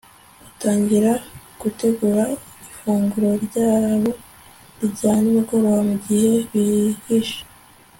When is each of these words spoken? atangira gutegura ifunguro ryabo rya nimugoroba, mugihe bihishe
atangira 0.49 1.11
gutegura 1.61 2.23
ifunguro 2.67 3.29
ryabo 3.45 4.11
rya 4.91 5.11
nimugoroba, 5.21 5.79
mugihe 5.89 6.31
bihishe 6.51 7.41